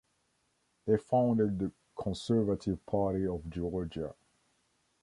[0.87, 4.15] They founded the "Conservative Party of Georgia".